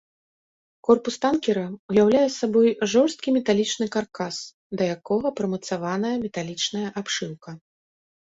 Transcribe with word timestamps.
Корпус 0.87 1.15
танкера 1.25 1.65
ўяўляе 1.91 2.23
сабой 2.35 2.69
жорсткі 2.93 3.27
металічны 3.37 3.85
каркас, 3.97 4.35
да 4.81 4.89
якога 4.95 5.27
прымацаваная 5.41 6.17
металічная 6.25 6.85
абшыўка. 7.05 7.51